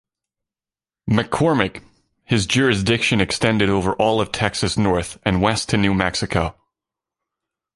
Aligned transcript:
McCormick; 1.07 1.83
his 2.23 2.47
jurisdiction 2.47 3.21
extended 3.21 3.69
over 3.69 3.93
all 3.97 4.19
of 4.19 4.31
Texas 4.31 4.75
north 4.75 5.19
and 5.21 5.43
west 5.43 5.69
to 5.69 5.77
New 5.77 5.93
Mexico. 5.93 6.55